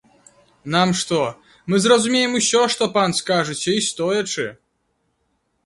[0.75, 1.19] Нам што,
[1.73, 4.47] мы зразумеем усё, што пан скажаце, і стоячы.